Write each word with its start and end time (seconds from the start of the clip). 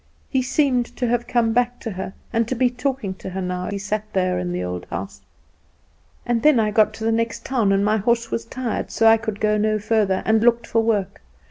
He 0.31 0.41
seemed 0.41 0.87
to 0.97 1.07
have 1.09 1.27
come 1.27 1.53
back 1.53 1.79
to 1.81 1.91
her, 1.91 2.15
and 2.33 2.47
to 2.47 2.55
be 2.55 2.71
talking 2.71 3.13
to 3.13 3.29
her 3.29 3.39
now 3.43 3.67
he 3.69 3.77
sat 3.77 4.03
there 4.13 4.39
in 4.39 4.51
the 4.51 4.63
old 4.63 4.85
house." 4.89 5.21
and 6.25 6.41
then 6.41 6.59
I 6.59 6.71
got 6.71 6.91
to 6.95 7.03
the 7.03 7.11
next 7.11 7.45
town, 7.45 7.71
and 7.71 7.85
my 7.85 7.97
horse 7.97 8.31
was 8.31 8.43
tired, 8.45 8.89
so 8.89 9.05
I 9.05 9.17
could 9.17 9.39
go 9.39 9.59
no 9.59 9.77
further, 9.77 10.23
and 10.25 10.41
looked 10.41 10.65
for 10.65 10.81
work. 10.81 11.21